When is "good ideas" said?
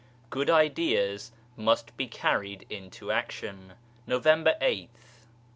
0.31-1.31